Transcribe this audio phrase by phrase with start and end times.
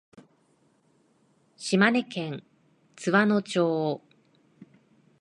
[1.57, 2.43] 島根県
[2.95, 4.01] 津和野町